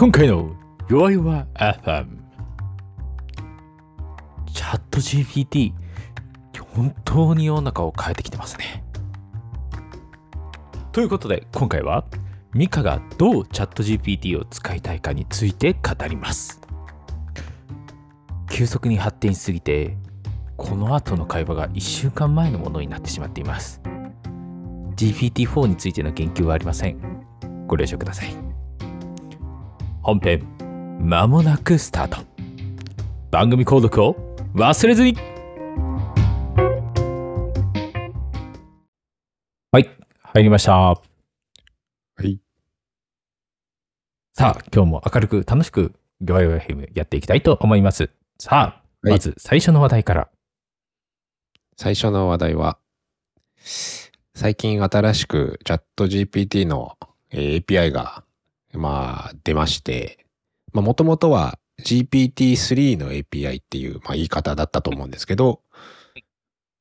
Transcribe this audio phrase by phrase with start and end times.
[0.00, 0.56] 今回の
[0.88, 2.06] 弱々 FM
[4.50, 5.74] チャット GPT
[6.74, 8.82] 本当に世の中を変えてきてますね。
[10.92, 12.06] ということで今回は
[12.54, 16.62] ミカがどうチャット GPT を使いたいかについて語ります。
[18.50, 19.98] 急速に発展しすぎて
[20.56, 23.82] この後の会話が1週間前のものになってしまっています。
[24.96, 27.26] GPT-4 についての言及はありません。
[27.66, 28.49] ご了承ください。
[30.02, 30.46] 本編
[30.98, 32.24] まもなくスタート。
[33.30, 34.16] 番組購読を
[34.54, 35.14] 忘れずに。
[39.72, 39.90] はい
[40.22, 40.72] 入りました。
[40.74, 41.02] は
[42.22, 42.40] い。
[44.32, 45.92] さあ今日も明るく楽しく
[46.22, 48.08] ギョワイワイヘムやっていきたいと思います。
[48.38, 49.10] さあ、はい。
[49.10, 50.30] まず最初の話題から。
[51.76, 52.78] 最初の話題は、
[54.34, 56.96] 最近新しくチャット GPT の
[57.32, 58.24] えー API が、
[58.72, 60.26] まあ、出まして、
[60.72, 65.60] まあ、もともとは GPT-3 の API っていう、まあ、言い方だったと思うんですけど、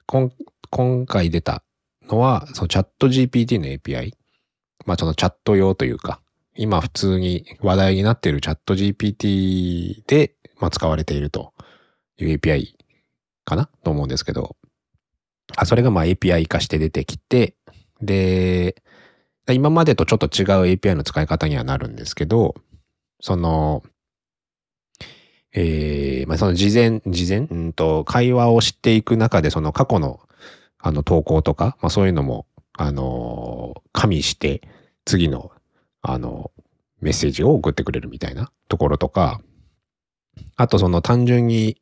[0.06, 0.32] こん
[0.72, 1.64] 今回出た
[2.08, 4.14] のは、そのチャット GPT の API、
[4.86, 6.22] まあ、そのチャット用というか、
[6.56, 11.54] 今普通に話題になっているチャット GPT で、まあ、使われていると
[12.18, 12.74] いう API
[13.46, 14.58] かなと思うんですけど、
[15.56, 17.56] あそれがまあ API 化して出てきて、
[18.02, 18.82] で、
[19.54, 22.56] 今までとちょっと違う API の使い方にはなるんですけど、
[23.22, 23.84] その、
[25.54, 30.20] えー、まあその事前、事前、うんと、会話をしていく中で、その過去の、
[30.78, 32.46] あの、投稿とか、まあそういうのも、
[32.78, 34.62] あの加味して、
[35.06, 35.52] 次の、
[36.02, 36.52] あの、
[37.02, 39.42] メッセージを送ってくれるみたいなところとか、
[40.56, 41.82] あとその単純に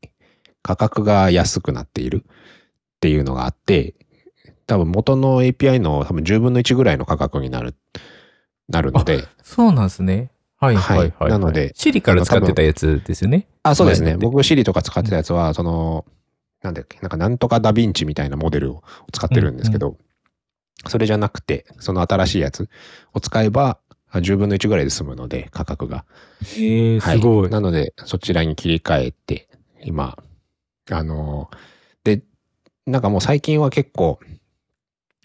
[0.62, 3.96] 価格が安くなっているっていうのがあって、
[4.68, 7.76] 多分元の API の多分10分の1ぐらいの価格になる、
[8.70, 10.30] なるので、そうなんですね。
[10.58, 11.32] はいはいはい、はい。
[11.32, 13.48] なのでシリから使ってたやつですよね。
[13.64, 14.18] あ、そうですね。
[14.18, 16.06] 僕 Siri とか使ってたやつは、その、
[16.62, 18.84] なんだっけ、なんかなんとかダヴィンチみたいなモデルを
[19.14, 19.98] 使ってるんですけど、
[20.88, 22.70] それじゃなくて、その新しいやつ
[23.14, 23.80] を使えば、
[24.10, 26.06] あ10分の1ぐらいで済むので、価格が。
[26.42, 27.20] えー、はい。
[27.20, 29.48] すごい、なので、そちらに切り替えて、
[29.84, 30.18] 今、
[30.90, 31.58] あのー
[32.04, 32.24] で、
[32.86, 34.20] なんかもう最近は結構、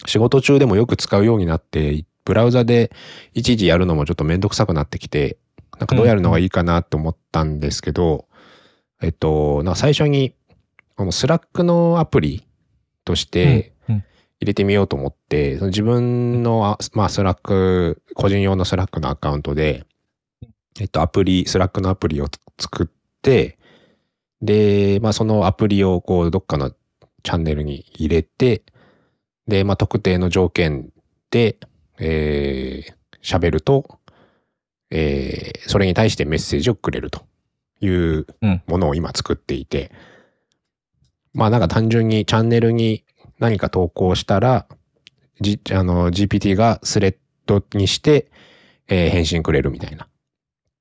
[0.05, 2.91] 仕事中でもよく使うようになって、ブラウザで
[3.33, 5.37] いちいちやるのもちょっとめんどくさくなってきて、
[5.79, 8.27] なんかどうやるのがいいかなって思ったんですけど、
[9.01, 10.35] えっと、なんか最初に、
[10.95, 12.45] この Slack のアプリ
[13.03, 14.03] としてうんうん。
[14.39, 19.85] 入れてみようと思って、その自分の、あまあ、 Slack、個人用の Slack のアカウントで、
[20.79, 22.27] えっと、アプリ、 Slack のアプリを
[22.59, 22.87] 作っ
[23.21, 23.57] て、
[24.41, 28.63] で、まあ、そのアプリをこう、どっかのチャンネルに入れて、
[29.47, 30.89] で、まあ、特定の条件
[31.31, 31.57] で、
[31.99, 32.93] えー
[33.23, 33.99] 喋ると、
[34.91, 37.21] えーそれに対してメッセージをくれると
[37.79, 39.91] いううんものを今作っていて、
[41.33, 43.03] まあなんか単純にチャンネルに
[43.39, 44.67] 何か投稿したら、
[45.39, 47.15] G、あの GPT がスレッ
[47.45, 48.29] ドにして、
[48.87, 50.07] えー返信くれるみたいな。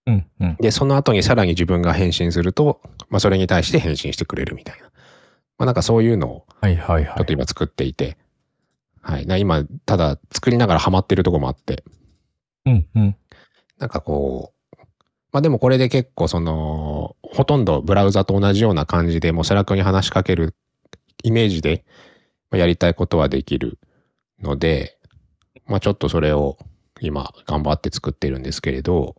[0.06, 4.86] うんうんで、その後にさらに自分が返信すると、まあそれに対して返信してくれるみたいな。
[4.86, 4.90] ま
[5.58, 8.16] あなんかそういうのをはいはいはいちょっと今作っていて、はい。
[9.02, 11.84] な今、ただ作りながらハマってるとこもあって、
[12.64, 13.16] うんうん。
[13.78, 14.76] なんかこう、
[15.32, 20.54] まあでもこれで結構その、ほとんどブラウザと同じような感じでもう Slack に話しかける
[21.22, 21.84] イメージで
[22.50, 23.78] まあやりたいことはできる
[24.40, 24.98] ので、
[25.66, 26.58] まあちょっとそれを
[27.00, 29.16] 今頑張って作ってるんですけれど、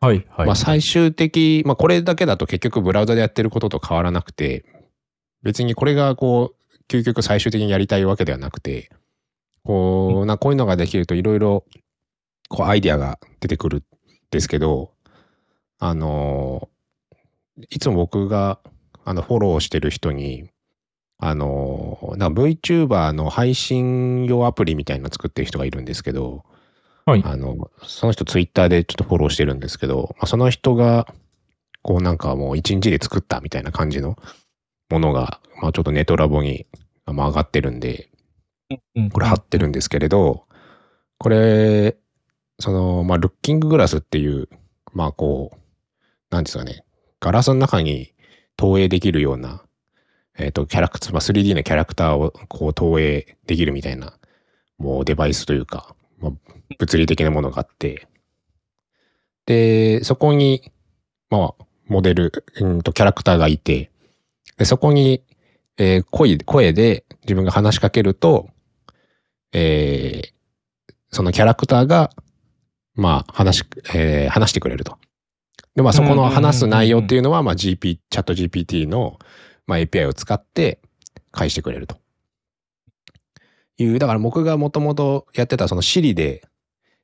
[0.00, 0.46] はいはい。
[0.46, 4.64] まあ最終的、まあこれだけだと結局ブラウザでやってることと変わらなくて、
[5.42, 6.56] 別にこれがこう、
[6.88, 8.90] 究極最終的にやりたいわけではなくて、
[9.66, 11.64] こう、な、こういうのができるといろいろ、
[12.48, 13.82] こうアイディアが出てくるん
[14.30, 14.92] ですけど、
[15.78, 16.68] あの
[17.70, 18.60] いつも僕が、
[19.04, 20.48] あの、フォローしてる人に、
[21.18, 26.44] あのなんか VTuber の配信用アプリみたいなの作ってる人がいるんですけど、
[27.06, 27.22] はい。
[27.24, 31.06] あの、その人ツイッターでちょっとフォローしてるんですけど、まあ、その人が、
[31.82, 34.16] こうなんかもう一日で作ったみたいな感じの
[34.90, 36.66] ものが、まあちょっとネットラボに、
[37.06, 38.10] まあ、上がってるんで、
[39.12, 40.46] これ貼ってるんですけれど、
[41.18, 41.96] これ、
[42.58, 44.48] その、まあルッキンググラスっていう、
[44.92, 45.58] まあこう、
[46.30, 46.84] なんですかね、
[47.20, 48.12] ガラスの中に
[48.56, 49.62] 投影できるような、
[50.38, 54.18] えっ、と、キャラクター、まあ 3D のキャラクターをこう投影できるみたいな、
[54.78, 56.32] もうデバイスというか、まあ、
[56.78, 58.08] 物理的なものがあって、
[59.46, 60.72] で、そこに、
[61.30, 63.90] まあ、モデル、うんと、キャラクターがいて、
[64.58, 65.22] で、そこに、
[65.78, 68.48] えー声、声で自分が話しかけると、
[69.58, 70.36] えー
[71.08, 72.10] そのキャラクターが、
[72.94, 73.64] まあ、話し、
[73.94, 74.98] えー話してくれると。
[75.74, 79.18] で、まあそこの話す内容っていうのは、まあ GP、チャット GPT の、
[79.66, 80.80] まあ、API を使って
[81.30, 81.96] 返してくれると。
[83.78, 86.46] いう、だから僕がもともとやってたその Siri で、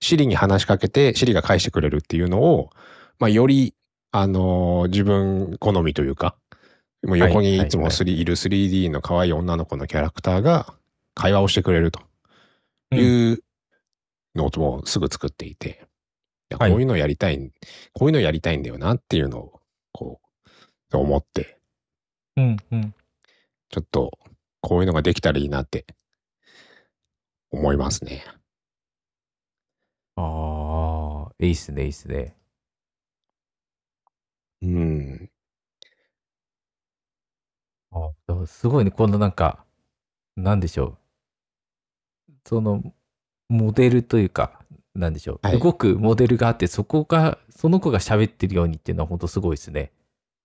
[0.02, 2.70] Siri に話しかけて Siri が返してくれるっていうのを、
[3.18, 3.74] まあより、
[4.10, 6.36] あのー自分好みというか、
[7.02, 10.74] もう横にいつもはい3いる 3D の可愛い女の子のキャラクターが
[11.14, 12.00] 会話をしてくれると
[12.96, 13.44] いう
[14.34, 15.88] のをすぐ作っていて、
[16.50, 17.52] いやこはいういうのやりたい、
[17.92, 19.60] こういうのやりたいんだよなっていうのを、
[19.92, 20.20] こ
[20.92, 21.58] う、思って、
[22.36, 22.94] うんうん。
[23.70, 24.18] ちょっと、
[24.60, 25.86] こういうのができたらいいなって、
[27.50, 28.24] 思いますね。
[30.16, 32.36] ああ、いいっすね、いいっすね。
[34.62, 35.30] うん。
[37.90, 39.64] あすごいね、このなんか、
[40.36, 41.01] なんでしょう。
[42.46, 42.82] その、
[43.48, 44.60] モデルというか、
[44.94, 45.46] なんでしょう。
[45.46, 49.92] はい動くモデルがあって、そこが、その子が喋ってるようにっていうのは本当すごいですね。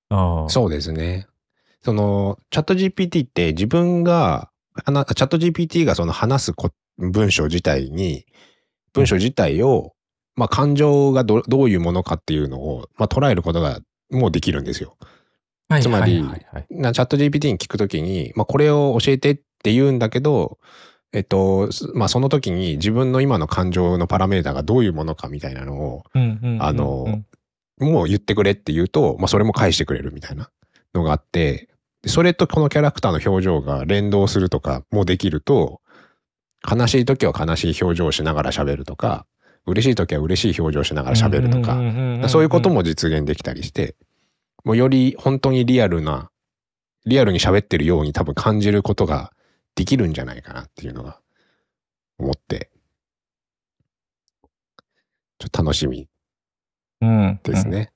[0.09, 1.27] そうですね。
[1.83, 8.25] その、チャット GPT って自分が、チャット GPT がその話すこ文章自体に、
[8.93, 9.93] 文章自体を、
[10.35, 13.79] まあ感情がどどういうものかっていうのを、まあ捉えることが
[14.09, 14.97] もうできるんですよ。
[15.69, 20.59] はいつまりチャット GPT に聞くときに、まあこれを教えてって言うんだけど、
[21.17, 27.23] えっと、すまあその時に自分の今の感情のパラメータがどういうものかみたいなのを、あの
[27.79, 30.51] もう言ってくれって言うと、まあそれも返してくれるみたいな
[30.93, 31.69] のがあって、
[32.03, 35.81] でそれとこのキャラクターの表情が連動するとかもできると、
[36.69, 39.25] 悲しい時は悲しい表情をしながら喋るとか、
[39.65, 41.79] 嬉しい時は嬉しい表情をしながら喋るとか、
[42.21, 43.95] かそういうことも実現できたりして、
[44.63, 46.29] もうより本当にリアルな、
[47.07, 49.31] リアルに喋ってるように多分感じることが
[49.77, 51.21] できるんじゃないかなっていうのが
[52.17, 52.71] 思って、
[55.37, 56.09] ちょっと楽しみ
[57.01, 57.93] うんですね。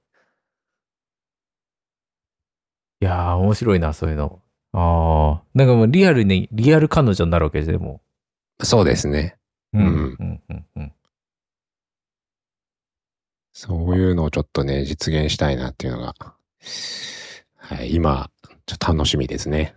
[3.02, 4.44] いやー、面白いな、そういうの。
[4.74, 5.44] ああ。
[5.56, 8.04] なんかもうリアルに、リアル彼女になるわけですね、も
[8.62, 9.40] そうですね。
[9.74, 9.80] う。
[9.80, 9.90] うんう
[10.24, 10.94] んうんうん。
[13.54, 16.14] そういうのをちょっとね、実現したいなっていうのが、
[17.58, 18.30] はい、今、
[18.68, 19.76] ちょっと楽しみですね。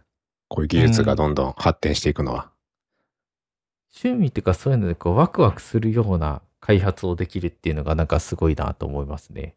[0.48, 2.50] こういう技術がどんどん発展していくのは。
[3.96, 9.54] 趣味っていうかそういうのでこうワクワクするような開発をできるっていうのがなんかすごいなと思いますね。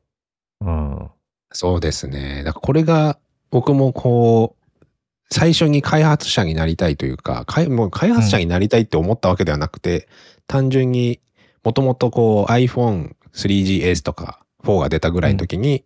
[0.62, 1.10] うん。
[1.52, 2.44] そうですね。
[2.44, 3.18] だからこれが
[3.50, 4.86] 僕もこう、
[5.30, 10.08] 最初に開発者になりたいというか、かいもう開発者になりたいって思ったわけではなくて、
[10.48, 11.20] 単純に
[11.64, 15.84] もともとこう iPhone3GS とか4が出たぐらいの時に、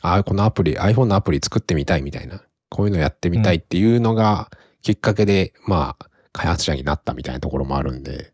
[0.00, 2.42] ああ、このアプリ、iPhone のアプリ作ってみたいみたいな、
[2.72, 8.32] こういうのやってみたいっていうのがきっかけで、まあ、開発者になったみたいなところもあるんで、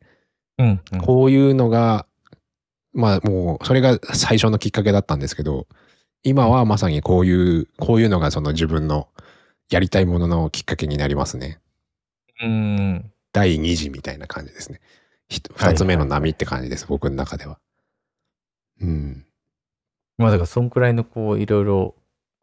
[0.59, 1.01] うん、うん。
[1.01, 2.07] こういうのが、
[2.93, 5.67] まあもう、それが最初のきっかけだったんですけど、
[6.23, 9.09] 今はまさにこういう、こういうのがその自分の
[9.71, 11.59] やりたいもののきっかけになりますね。
[12.41, 13.13] うん。
[13.33, 14.81] 第二次みたいな感じですね。
[15.29, 17.59] ひとはい二つ目の波って感じです、僕の中では。
[18.81, 19.27] うん。
[20.17, 21.95] まあだからそんくらいのこういろいろ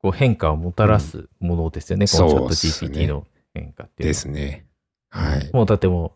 [0.05, 2.05] こう変化をもたらすものですよね。
[2.05, 3.25] このチャット GPT の
[3.55, 4.67] 変化っていうのはですね。
[5.09, 5.49] はい。
[5.51, 6.13] もうだっても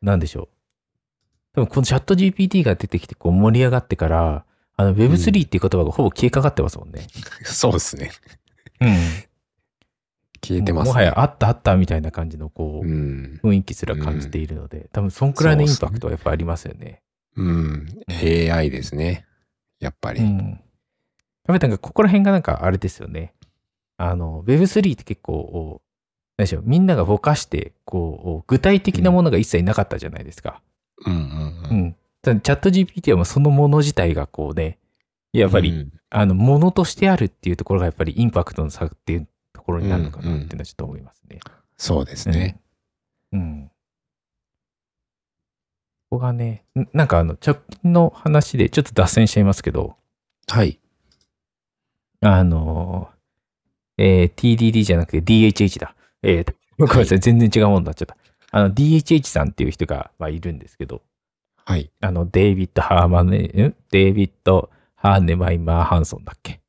[0.00, 0.48] う、なんでしょう。
[1.56, 4.44] 多分このチャット GPT が出てきてこう盛り上がってから、
[4.76, 7.08] あの Web3 っていう言葉がほぼ消えかかってますもんね。
[7.42, 8.12] そうですね。
[8.80, 8.96] うん。
[10.40, 10.92] 消えてます、ね。
[10.92, 13.40] もはやあったあったみたいな感じのこう、うん。
[13.42, 17.02] 雰囲気すら感じているので、多分そんくらいのインパクトはやっぱありますよね。
[17.34, 17.88] うん。
[18.08, 19.26] AI ですね。
[19.80, 20.20] やっぱり。
[20.20, 20.60] うん。
[21.48, 23.32] やっぱりなんかここら辺がなんかあれですよね。
[23.98, 25.80] あの、Web3 って結構、
[26.36, 30.60] 何でしょう、みんながぼかして、こう、具体的なものが一切なかったじゃないですか。
[31.06, 31.78] うんうんううん。
[31.86, 31.96] ん。
[32.22, 34.78] ただチャット GPT はもうそのもの自体がこうね、
[35.32, 41.40] やっぱり、うんあの、ものとしてあるっていうところがやっぱりインパクトの差っていうところになるのかなっていうのはちょっと思いますね。
[41.76, 42.60] そうですね。
[43.32, 43.40] うん。
[43.40, 43.70] うん。
[46.10, 49.96] ここがね、んなんかあの、直近の話でちょっと脱線しちゃいますけど、
[50.48, 50.78] はい。
[52.20, 55.94] あのー、えー TDD じゃなくて DHH だ。
[56.22, 58.16] えー、ごめんなさい、全然違うものになっちゃった。
[58.50, 61.02] あの、DHH さんっていう人が、まあ、いるんですけど、
[61.64, 61.90] はい。
[62.00, 66.60] あの、デイビッド・ハーマネ、んデイビッド・ハーネマイマー・ハンソンだっけ？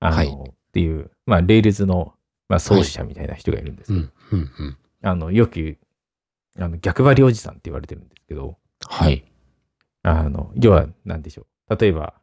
[0.00, 2.12] あの、はいっていう、まあ、 Rails の、
[2.48, 4.38] まあ、創始者みたいな人がいるんですけど、うん。
[4.38, 4.50] うん。
[4.58, 4.76] うん。
[5.02, 5.78] あの、よく、
[6.58, 9.24] あの、逆張りおじさんって言われてるんですけど、はい。
[10.02, 11.76] あの、要は、なんでしょう。
[11.80, 12.14] 例えば、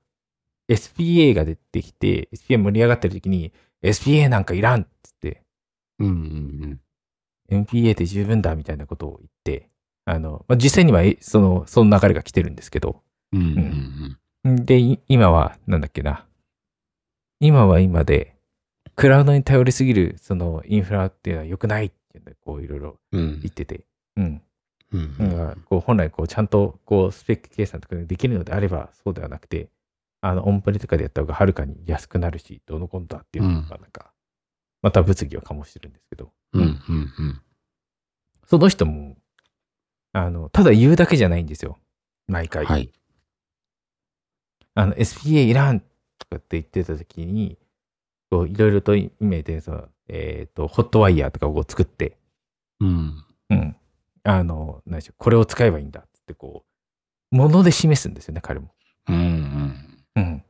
[0.70, 3.51] SPA が出てきて、SPA 盛り上がってる時に、
[3.84, 5.43] SPA なんかいらんっつって、
[6.00, 6.79] うんうん
[7.50, 9.70] MPA で十分だみたいなことを言って、
[10.05, 13.01] あの、まあ、実際には、えその、その流れが来てるんですけど、
[13.32, 13.41] うん。
[13.41, 14.65] うんうんうん。
[14.65, 16.25] で、い今は、なんだっけな。
[17.39, 18.36] 今は今で、
[18.96, 24.41] クラウドに頼りすぎる、そのインフラっていうのは良くないっていうので、こういろいろうん言ってて、うん。
[24.93, 29.70] うんだからこう本来こうちゃんとこうスペック計算とかができるのであればそうではなくて、
[30.25, 34.13] あのオンプレとかでやった方がはるかに安くなるし、どうのこうのだっていうのがなんか、
[34.82, 36.70] また物議を醸してるんですけど、うんうんう
[37.24, 37.42] ん
[38.46, 39.15] その人も、
[40.12, 41.80] あの、ただ言うだけじゃないんですよ。
[42.27, 42.65] 毎回。
[42.65, 42.92] はい。
[44.75, 45.86] あの、SPA いらんと
[46.30, 47.58] かって言ってた時に、
[48.30, 52.18] こういろいろとイメージで、そのえっ、と、ホットワイヤーとかを作って、
[52.80, 53.25] うん。
[53.50, 53.75] うん。
[54.24, 56.63] あの、何でしょう、これを使えばいいんだって、こ
[57.32, 58.74] う、もので示すんですよね、彼も。
[59.08, 59.82] うんうん。
[60.15, 60.43] うん。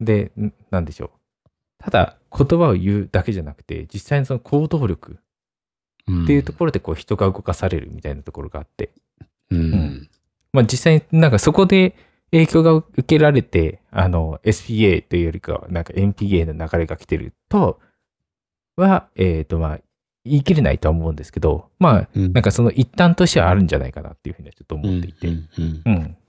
[0.00, 1.10] で、んなんでしょう。
[1.78, 5.18] ただ、言葉を言うだけじゃなくて、実際にその行動力
[6.06, 8.90] うんっていうところで、こう、人が動かされるみたいなところがあって、
[9.50, 10.10] うん。
[10.52, 11.94] まあ実際になんかそこで
[12.32, 17.80] 影響が受けられて、あの、SPA というよりかは、なんか NPA の流れが来てると、
[18.76, 19.80] は、えっ、と、まあ、
[20.24, 25.28] 言い切れないとは思うんですけど、まあ、うんなんかその一端としてはあるんじゃないかなっていうふうにはちょっとうん思っていて。
[25.28, 25.94] うんうんうん。
[25.94, 26.19] まあ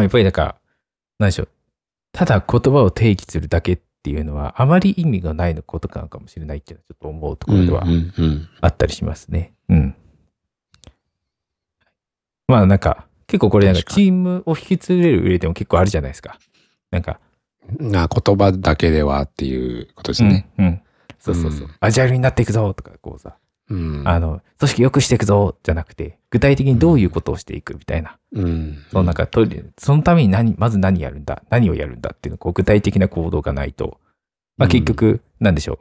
[0.00, 0.56] やっぱりなんか、
[1.18, 1.48] なんでしょう。
[2.12, 9.52] ただ言葉を定義するだけっていうのは、あまり意味がないのことかもしれないっていうのはちょっと思うところではうんうんあったりしますね。
[9.68, 9.94] うん。
[12.48, 16.38] まあなんか、結構これなんかチームを引き継げる上でも結構あるじゃないですか。
[16.90, 17.20] なんか、
[17.78, 20.50] な言葉だけではっていうことですね。
[20.58, 20.82] うん、うん。
[21.18, 21.66] そうそうそう。
[21.66, 23.36] うんアジャイルになっていくぞとか、こうさ、
[23.72, 24.08] うん。
[24.08, 28.18] あの、組織良くしていくぞじゃなくて、具体的にどういうことをしていくみたいな。
[28.32, 28.84] うん。
[28.90, 29.28] そのなんか
[29.78, 33.98] そのために何、まず何やるんだ、何をやるんだっていうのこう具体的な行動がないと、
[34.58, 35.78] まあ、結局、なんでしょう。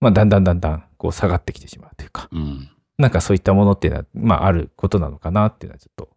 [0.00, 2.68] まあ、だんだんだんだん、こう下がってきてしまうというか、うん。
[2.98, 6.10] なんかそういったものっていうのは、まあ、あることなのかなっていうのはちょっと、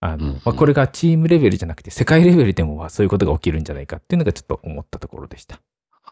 [0.00, 5.56] あの、うんまあ、これがチームレベルじゃなくて、世界レベルでもまあそういうことが起きるんじゃないかっていうのがちょっと思ったところでした。
[5.56, 5.60] ち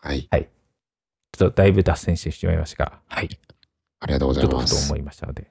[0.03, 0.29] はい。
[0.33, 0.47] ょっ
[1.39, 3.29] とだいぶ脱線してしまいましたが、はい。
[4.01, 4.75] ちありがとうござょっといます。
[4.77, 5.51] ふと思いましたので。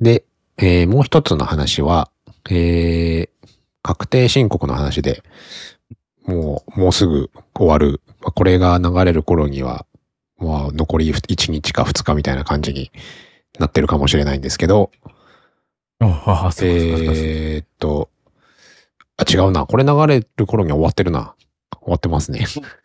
[0.00, 0.24] で、
[0.58, 2.10] えーもう一つの話は、
[2.50, 3.28] えー
[3.82, 5.22] 確定申告の話で、
[6.24, 8.00] もう、もうすぐ終わる。
[8.22, 9.84] まあこれが流れる頃には、
[10.38, 12.90] まあ、残り1日か2日みたいな感じに
[13.58, 14.90] なってるかもしれないんですけど、
[16.00, 16.68] ああ、そう。
[16.70, 18.08] えーっと、
[19.18, 19.66] あ、違うな。
[19.66, 21.34] これ流れる頃には終わってるな。
[21.82, 22.46] 終わってますね。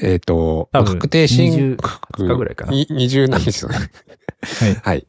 [0.00, 2.26] えーっと、多分確定申20告。
[2.28, 3.78] 日ぐらいかなに20なんですよね。
[4.58, 4.74] はい。
[4.82, 5.06] はい。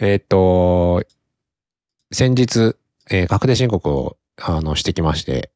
[0.00, 1.02] えーっと、
[2.12, 2.76] 先日、
[3.10, 5.50] えー確定申告を、あの、してきまして、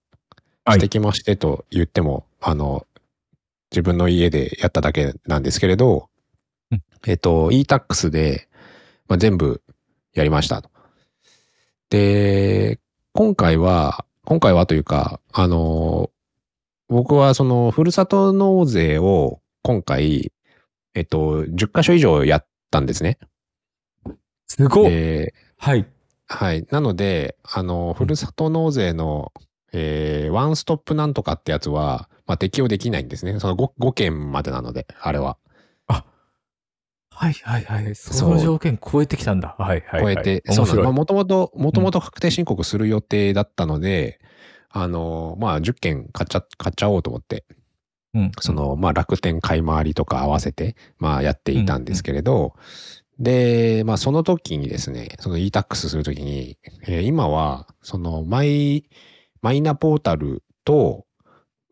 [0.64, 2.86] はいしてきましてと言っても、あの、
[3.70, 6.08] 自分の家でやっただけなんですけれど、
[6.70, 8.48] うんえーっと、e-tax で、
[9.08, 9.62] まあ、全部
[10.14, 10.70] やりましたと。
[11.90, 12.78] で、
[13.12, 16.10] 今回は、今回はというか、あの、
[16.88, 20.32] 僕はその、ふるさと納税を今回、
[20.94, 23.18] えっと、10箇所以上やったんですね。
[24.46, 24.90] すごい。
[24.90, 25.86] ではい。
[26.26, 26.66] はい。
[26.70, 29.32] なので、あの、ふるさと納税の、
[29.72, 33.38] えーワンストップなんとかってやつは、まあ、適用できないんですね。
[33.38, 35.36] その 5, 5件までなので、あれは。
[37.18, 37.94] はいはいはい。
[37.96, 39.56] そそうの条件超えてきたんだ。
[39.58, 40.14] はいはい、はい。
[40.14, 40.92] 超えて、面白い。
[40.92, 44.20] もともと、もともと確定申告する予定だったので、
[44.70, 47.44] あの、まあ、10件買っちゃ、買っちゃおうと思って、
[48.14, 52.54] うん、その、まあ、楽天買い回りとか合わせて、まあ、やっていたんですけれど、
[53.18, 56.56] で、まあ、その時にですね、その e-tax するときに、
[56.86, 58.88] えー今は、その、マイ、
[59.42, 61.04] マイナポータルと、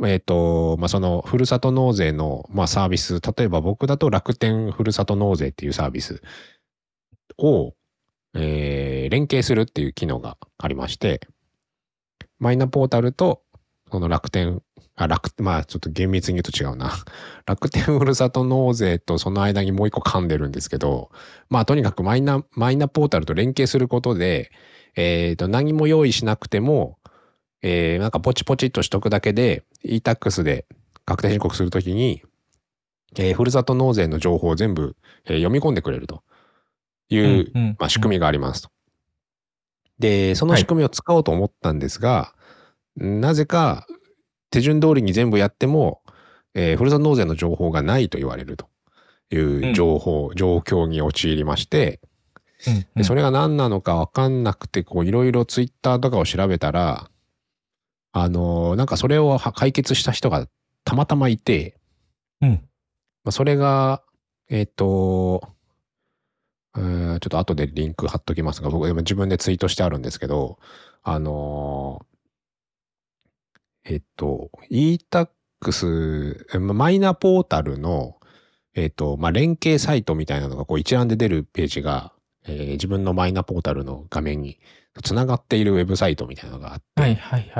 [0.05, 6.21] えっ、と、まあ、その、ふるさと納税の、まあ、サービス、例えば僕だと楽天ふるさと納税っていうサービス
[7.38, 7.75] を、
[8.35, 11.21] えー連携するっていう機能がありまして、
[12.38, 13.43] マイナポータルと、
[13.90, 14.62] その楽天、
[14.97, 16.93] あ、楽、まあちょっと厳密に言うと違うな。
[17.47, 21.11] 楽天ふるさと納税とその間にもう一個噛んでるんですけど、
[21.49, 24.50] まあとにかくマイナ、マイナポータルと連携することで、
[24.97, 26.99] えっ、と、何も用意しなくても、
[27.62, 30.66] えーなんかポチポチっとしとくだけで、e-tax で
[31.05, 32.23] 確定申告するときに、
[33.19, 36.23] えーふるさと納税の情報を全部、えー読み込んでくれると
[37.11, 38.71] いう、まあ、仕組みがありますと。
[39.99, 42.35] で、その仕組みを使おうと思ったんですが、
[42.97, 43.87] なぜか
[44.50, 46.03] 手順通りに全部やっても、
[46.55, 48.69] えーふるさと納税の情報がないと言われると
[49.31, 52.00] いう情報、状況に陥りまして、
[52.67, 52.87] うん。
[52.97, 57.11] でそれが何なのか分かんなくて、こういろいろツイッターとかを調べたら、
[58.12, 60.47] あのーなんかそれをは解決した人が
[60.85, 61.79] たまたまいて、
[62.41, 62.50] うん。
[63.25, 64.03] まあ、それが、
[64.49, 65.50] えっ、ーちょっ
[66.76, 70.59] ちょっと後でリンク貼っときますが、僕自分でツイートしてあるんですけど、
[71.02, 72.16] あのー
[73.88, 75.30] えっと、e-tax、
[76.59, 78.16] マイナポータルの、
[78.75, 82.12] えっと、まあ、連携サイトみたいなのがこう一覧で出るページが、
[82.47, 84.59] えー自分のマイナポータルの画面に
[85.02, 86.85] つながっているウェブサイトみたいなのがあって。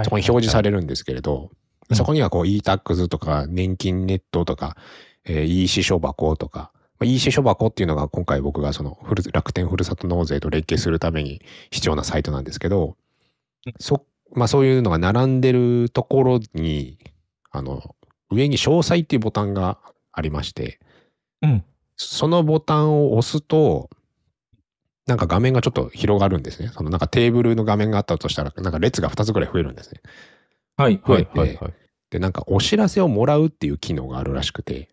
[0.05, 1.57] そこに表示されれるんですけれど、うん
[1.93, 4.77] そこにはこう e-tax とか年金ネットとか、
[5.25, 8.99] えー、e 支所箱とか、まあ e 支所箱っていうのが今回僕がその
[9.33, 12.97] 楽天ふるさと納税と連携するために必要なサイトなんですけど
[13.67, 16.99] うん、そ、まあそういうのが並んでるところに、
[17.51, 17.95] あの、
[18.31, 19.79] 上に詳細っていうボタンが
[20.13, 20.79] ありまして、
[21.43, 21.65] うん。
[21.97, 23.91] そのボタンを押すと、
[25.07, 26.71] なんか画面がちょっと広がるんですね。
[26.73, 30.01] そのなんかテーブルの画面があったとしたら、なんか列が2つぐらい増えるんですね。
[30.77, 31.59] はいはいはい。
[32.11, 34.89] で、なんかお知らせをもらうっていう機能があるらしくて、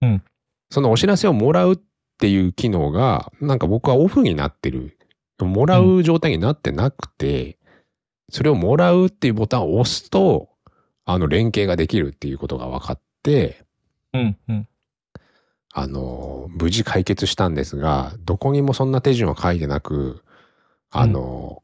[0.00, 0.22] うん
[0.70, 1.78] そのお知らせをもらうっ
[2.18, 4.96] ていう機能が、なんか僕はオフになってる。
[5.40, 7.58] もらう状態になってなくて、
[8.30, 10.48] それをもらうっていうボタンを押すと、
[11.04, 13.64] あの連携ができるっていうことが分かって、
[14.12, 14.68] うんうん。
[15.72, 20.24] あの、無事解決したんですが、どこにもそんな手順は書いてなく、
[20.90, 21.62] あの、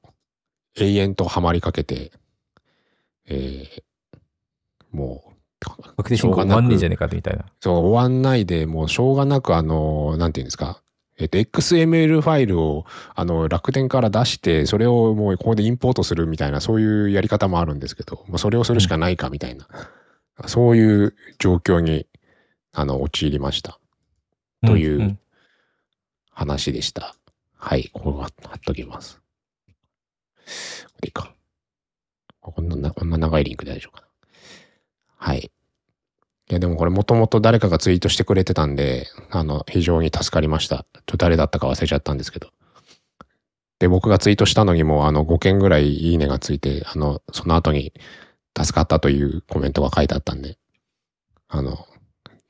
[0.76, 2.12] 永遠とハマりかけて、
[3.26, 3.82] えー
[6.04, 7.46] 確定申告終わんねえじゃねえかみたいな。
[7.60, 10.82] そう、終わんないで、もうしょうがなく、あの、なんていうんですか。
[11.16, 12.84] えっと、XML ファイルを、
[13.14, 19.66] あの、楽天から出して、それをもうここでインポートするみたいな、そういうやり方もあるんですけど、もうそれをするしかないかみたいな、
[20.46, 22.06] そういう状況に、
[22.72, 23.78] あの、陥りました。
[24.66, 25.18] というん
[26.34, 27.14] 話でした。
[27.56, 29.20] はい、ここは貼っときます。
[30.36, 31.32] これいいか。
[32.40, 34.08] こんな、こんな長いリンクで大丈夫かな。
[35.16, 35.50] はい。
[36.50, 40.76] いや、でもこれもともと誰かがツイートしてくれてたんで、あの、非常に助かりました。
[40.76, 42.50] ちょっと誰だったか忘れちゃったんですけど。
[43.78, 47.94] で、僕がツイートしたのにも、あの、5件ぐらいいいねがついて、あの、その後に
[48.56, 50.58] 助かったというコメントが書いてあったんで、
[51.48, 51.86] あの、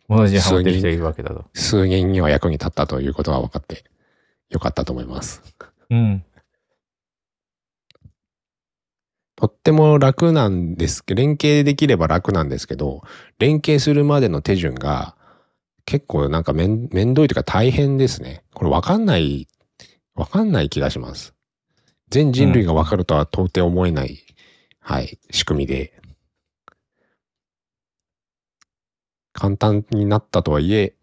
[0.09, 1.45] 同じハマってる人いるわけだと。
[1.55, 3.85] 数人には役に立ったということが分かって、
[4.51, 5.43] よかったと思います。
[5.91, 6.25] うん。
[9.37, 13.03] とっても楽なんですけど、連携できれば楽なんですけど、
[13.39, 15.17] 連携するまでの手順が
[15.87, 18.45] 結構なんかめん面倒いというか大変ですね。
[18.55, 19.49] これわかんない、
[20.15, 21.35] わかんない気がします。
[22.11, 24.21] 全人類がわかるとは到底思えない、
[24.79, 25.93] はい、仕組みで。
[29.33, 30.95] 簡単になったとはいえ、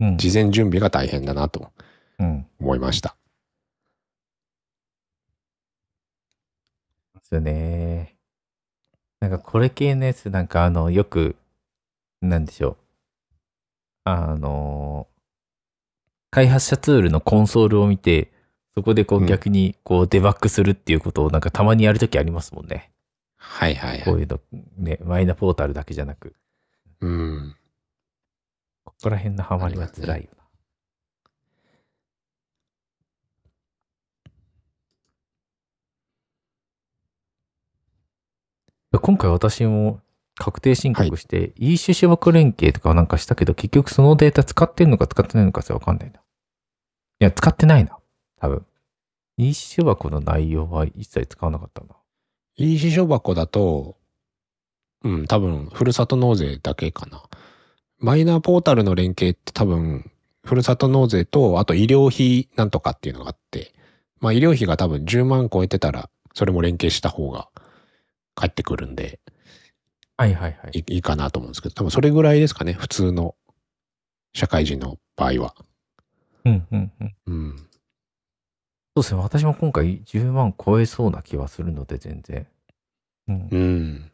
[0.00, 0.18] うん。
[0.18, 1.70] 事前準備が大変だなと
[2.18, 2.46] うん。
[2.60, 3.16] 思いました。
[7.24, 8.16] ですよね。
[9.20, 11.36] なんかこれ系のやつ、なんかあの、よく、
[12.20, 12.76] なんでしょう。
[14.04, 15.08] あの、
[16.30, 18.32] 開発者ツールのコンソールを見て、
[18.76, 22.90] そこでこううん逆にこうデバッグするっていうことをなんかたまにやるときありますもんね。
[23.36, 24.02] はいはいはい。
[24.04, 24.40] こういうの、
[24.76, 26.34] ね、マイナポータルだけじゃなく。
[27.00, 27.56] うん。
[28.84, 30.43] ここら辺のハマりは辛いよな。
[38.98, 40.00] 今回私も
[40.36, 46.20] 確定申告して、e 種子枠連携とかはなんかしたけど、結局そのデータ使ってんのか使ってないのかさわかんないな。
[46.20, 46.20] い
[47.20, 47.98] や、使ってないな。
[48.40, 48.66] 多分。
[49.36, 51.96] e 種箱の内容は一切使わなかったな。
[52.56, 53.96] いい支所箱だと、
[55.02, 57.22] うん、多分、ふるさと納税だけかな。
[57.98, 60.10] マイナーポータルの連携って多分、
[60.44, 63.74] ふるさと納税と、あと医療費なんとかっていうのがあって、
[64.20, 67.48] まあ医療費が多分10万超えてたら、それも連携した方が
[68.34, 69.20] 返ってくるんで、
[70.16, 70.78] はいはいはい。
[70.78, 73.34] いいいかなと思うんですけど、多分それぐらいですかね、普通の
[74.34, 75.54] 社会人の場合は。
[76.44, 77.14] うんうんうん。
[77.26, 77.56] うん。
[78.96, 79.20] そうですね。
[79.22, 82.46] 私も今回10万超えそうな気はするので、全然。
[83.28, 83.48] うん。
[83.50, 84.10] うん。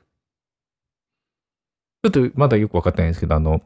[2.03, 3.61] ちょっとまだよくわかってないんですけど、あの、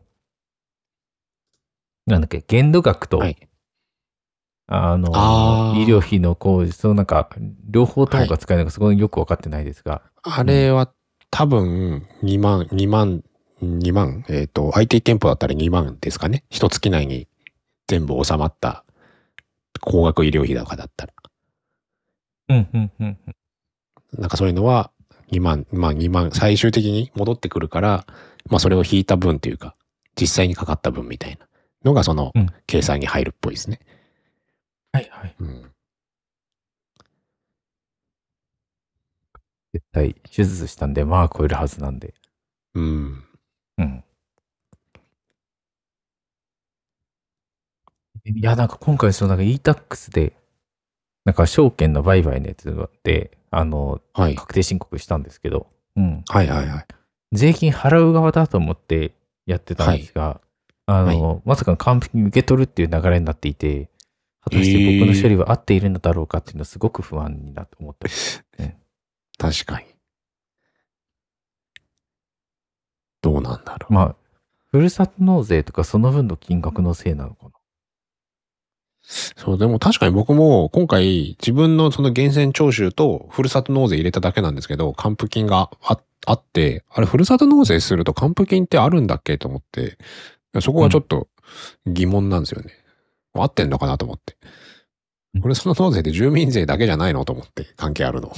[2.07, 3.37] なんだっけ、限度額と、はい。
[4.67, 7.29] あの、あー医療費のこう、そのなんか、
[7.69, 10.91] 両方ともが使えるのか、そこよくわかってないですが、あれは
[11.31, 13.23] 多分2万、2万、
[13.63, 16.45] 2万、えっ、と、IT 店舗だったら2万ですかね？
[16.49, 17.29] 一月内に
[17.89, 18.85] 全部収まった
[19.81, 21.13] 高額医療費高だったら。
[22.49, 23.19] うん、うん、うん。
[24.19, 24.91] なんかそういうのは
[25.31, 28.07] 2万、まあ2万、最終的に戻ってくるから、
[28.49, 29.75] まあそれを引いた分というか、
[30.19, 31.47] 実際にかかった分みたいな
[31.85, 33.81] のがそのうん計算に入るっぽいですね。
[34.95, 35.35] はいはい。
[35.41, 35.75] うん。
[39.73, 42.15] 絶対、手術したんで、まあ超えるはずなんで。
[42.75, 43.25] うん。
[43.79, 44.05] うん。
[48.25, 50.37] いや、なんか今回、そのなんか e-tax で、
[51.25, 54.37] なんか証券の売買のやつで、あの、はい。
[54.37, 56.23] 確定申告したんですけど、うん。
[56.29, 56.87] はいはいはい。
[57.33, 59.13] 税金払う側だと思って
[59.47, 60.41] やってたんですが、
[60.87, 63.91] あの、まさか完璧に受け取るっていう流れになっていて、
[64.45, 68.45] 果たして僕の処理は合っているのだろうかっていうのはすごく不安になって思ってます。
[69.39, 69.87] 確かに。
[73.23, 73.93] どうなんだろう。
[73.93, 74.17] まあ、
[74.71, 77.51] ふるさと納税とかその分の金額のせいなのかな。
[79.03, 89.99] そう、でも確かに僕も今回自分のその源泉徴収とふるさと納税入れただけなんですけど、還付金がああって、あれふるさと納税すると還付金ってあるんだっけと思って、
[90.61, 91.29] そこがちょっと
[91.87, 92.73] 疑問なんですよね。
[93.43, 94.37] 合ってんのかなと思って。
[94.43, 94.49] うん
[95.41, 98.33] ふるさと納税って住民税だけじゃないのと思って、関係あるの。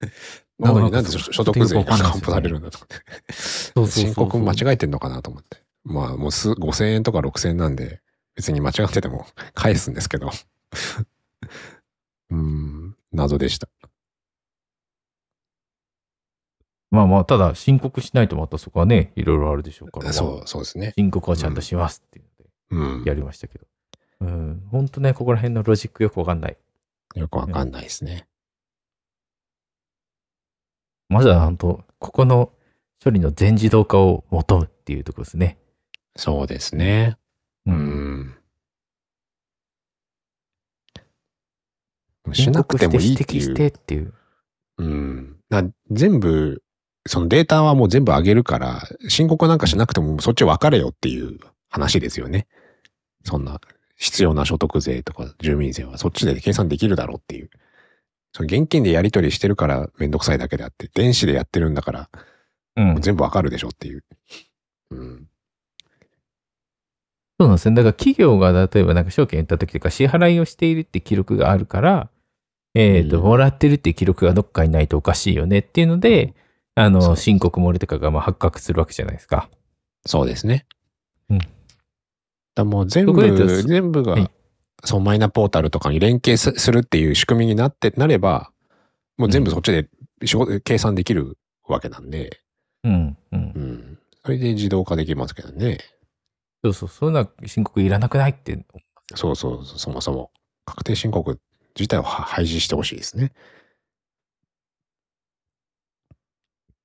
[0.58, 2.96] なのになんで所所得税が還付されるんだと思って。
[3.32, 5.62] そう申告間違えてんのかなと思って。
[5.84, 8.02] まあもうす5000円とか6000円なんで、
[8.34, 10.28] 別に間違ってても返すんですけど。
[12.30, 13.68] うーん、謎でした。
[16.90, 20.12] まあまあ、ただ申告しないとまたそこはね、いろいろあるでしょうから。
[20.12, 20.92] そう、そうですね。
[20.98, 22.24] 申告はちゃんとしますっていう
[22.74, 23.10] のうんで。
[23.10, 23.64] やりましたけど。
[23.64, 23.68] うん、
[24.20, 26.56] ほんとね、ここら辺のロジックよくわかんない。
[27.14, 28.26] よくわかんないですね。
[31.08, 32.52] まずは本当ここの
[33.02, 35.58] 処理の全自動化を求むっていうところですね。
[36.16, 37.16] そうですね。
[37.66, 37.72] う。
[37.72, 37.76] うん
[38.20, 38.36] ん。
[42.32, 43.42] しなくてもいいっていう。
[43.42, 44.14] 指摘してっていう。
[44.78, 45.36] うん。
[45.48, 46.62] な全部、
[47.06, 51.38] そのデータはもう全部上げるから、申告なんかしなくてもそっち分かれよっていう
[51.70, 52.46] 話ですよね。
[53.24, 53.60] そんな
[54.00, 57.50] 必要な所得税とか住民税はそっちで計算できるだろうっていう。
[58.32, 62.08] その現金でやり取りしてるからめんどくさいだけであって、電子でやってるんだから
[62.76, 63.00] うん。
[63.00, 64.04] 全部わかるでしょっていう。
[64.92, 65.26] うん。
[67.38, 67.76] そうなんですね。
[67.76, 72.08] だから企業が例えばなんか証券言った時とか支払いをしているって記録があるから、
[72.74, 76.34] えっ、と、うんもらってるって記録がどっかにないとおかしいよねっていうので、
[76.74, 79.50] あその、う申告漏れとかがまあ発覚するわけじゃないですか。
[80.06, 80.66] そうですね。
[81.28, 81.40] うん
[82.60, 84.30] だもう全部、と全部が、はい
[84.84, 88.50] そう、マイナポータルとかに連携すするっていう仕組みになって、なれば、
[89.18, 89.88] もう全部そっちで
[90.24, 92.40] 仕事、計算できるわけなんで、
[92.84, 93.16] うん。
[93.32, 93.40] うん。
[93.40, 93.98] うん。
[94.24, 95.78] それで自動化できますけどね。
[96.64, 96.88] そうそう。
[96.88, 98.64] そういうのは申告いらなくないって。
[99.14, 100.30] そうそう、そもそも。
[100.64, 101.38] 確定申告
[101.78, 103.32] 自体をは廃止してほしいですね。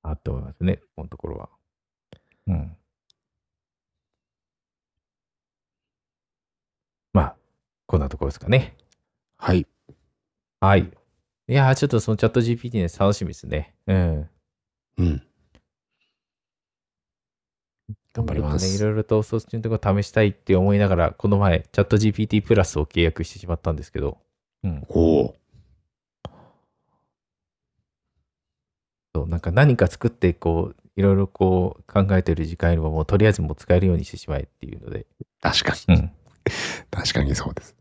[0.02, 0.80] あって思いますね。
[0.96, 1.50] このところは。
[2.48, 2.78] うん。
[7.14, 7.36] まあ、
[7.88, 8.76] こんなところですかね。
[9.38, 9.68] はい。
[10.60, 10.92] はい。
[11.48, 13.76] いやー、ちょっとそのチャット GPT ね、楽しみですね。
[13.88, 14.30] うん。
[14.98, 15.24] うん。
[18.14, 18.66] 頑張ります。
[18.66, 24.18] ね、いろいろとそっちのところ試したいって思いながら、この前、チャット GPT プラスを契約してしまったんですけど、
[24.64, 24.84] うん。
[24.88, 25.36] おお。
[29.14, 35.06] そう、なんか何か作って、こう、いろいろこう考えてる時間よりも、もうとりあえずもう使えるようにしてしまえっていうので、
[35.42, 35.96] 確かに。
[35.96, 36.12] うん。
[36.92, 37.76] 確かにそうです。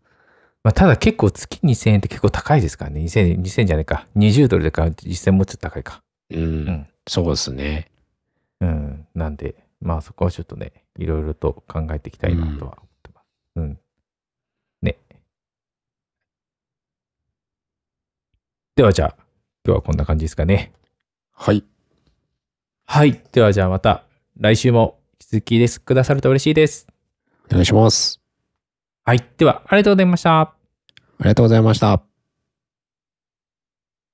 [0.62, 3.00] まあ、ただ結構月2000円って結構高いですからね。
[3.00, 4.06] 2000、2000じゃないか。
[4.16, 6.02] 20ドルで買うと実践もうちょっと高いか。
[6.30, 6.64] うん。
[6.64, 7.90] んそうですね。
[8.60, 9.06] うん。
[9.14, 13.26] なんで、まあそこはちょっとね、いろいろと考えていきたいなとは思ってます。
[13.56, 13.78] うん。
[14.80, 14.96] ね。
[18.76, 19.16] ではじゃあ、
[19.66, 20.72] 今日はこんな感じですかね。
[21.32, 21.62] はい。
[22.86, 23.20] はい。
[23.32, 24.04] ではじゃあまた
[24.38, 26.86] 来週も引き続きですくださると嬉しいです。
[27.50, 28.23] お願いします。
[29.06, 29.24] はい。
[29.36, 30.40] では、ありがとうございました。
[30.40, 30.54] あ
[31.20, 32.13] りがとうございました。